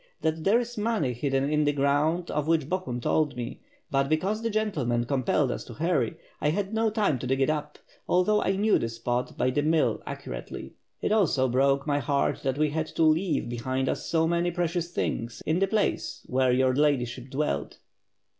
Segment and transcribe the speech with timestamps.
[0.21, 3.59] "That there is money hidden in the ground of which Bo hun told me.
[3.91, 7.51] But because the gentlemen compelled us to hurry, I had no time to dig it
[7.51, 7.77] up,
[8.09, 10.73] although I knew the spot by the mill accurately.
[11.03, 14.89] It also broke my heart that we had to leave behind us so many precious
[14.89, 17.77] things in the place where your Ladyship dwelt."